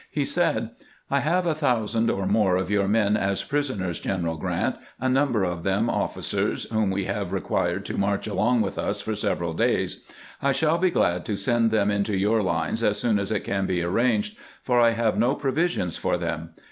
He 0.09 0.25
said:" 0.25 0.71
I 1.11 1.19
have 1.19 1.45
a 1.45 1.53
thousand 1.53 2.09
or 2.09 2.25
more 2.25 2.55
of 2.57 2.71
your 2.71 2.87
men 2.87 3.15
as 3.15 3.43
prisoners, 3.43 3.99
General 3.99 4.35
Grant, 4.35 4.77
a 4.99 5.07
number 5.07 5.43
of 5.43 5.61
them 5.61 5.91
officers, 5.91 6.63
whom 6.71 6.89
we 6.89 7.03
have 7.03 7.31
required 7.31 7.85
to 7.85 7.99
march 7.99 8.25
along 8.25 8.61
with 8.61 8.79
us 8.79 8.99
for 8.99 9.15
several 9.15 9.53
days. 9.53 10.03
I 10.41 10.53
shall 10.53 10.79
be 10.79 10.89
glad 10.89 11.23
to 11.25 11.35
send 11.35 11.69
them 11.69 11.91
into 11.91 12.17
your 12.17 12.41
lines 12.41 12.81
as 12.83 12.97
soon 12.99 13.19
as 13.19 13.31
it 13.31 13.41
can 13.43 13.67
be 13.67 13.83
arranged, 13.83 14.35
for 14.63 14.81
I 14.81 14.89
have 14.89 15.19
no 15.19 15.35
provisions 15.35 15.97
for 15.97 16.17
them. 16.17 16.55